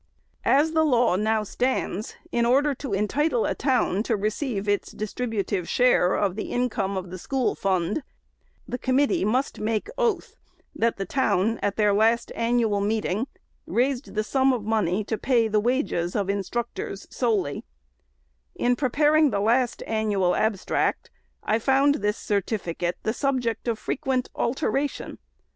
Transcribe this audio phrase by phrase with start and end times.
[0.49, 5.69] As the law now stands, in order to entitle a town to receive its distributive
[5.69, 8.01] share of the income of the School 560
[8.67, 8.83] THE SECRETARY'S Fund, the
[9.13, 10.35] committee must make oath,
[10.75, 13.27] that the town," at their last annual meeting,
[13.67, 17.63] raised the sum of dollars, to pay the wages of instructors solely"
[18.55, 21.11] In preparing the last "Annual Abstract,"
[21.43, 25.19] I found this certificate the sub ject of frequent alteration.